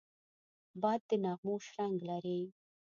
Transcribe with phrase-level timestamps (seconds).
[0.81, 2.39] باد د نغمو شرنګ لري